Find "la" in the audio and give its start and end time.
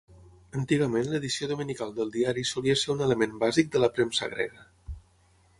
3.87-3.95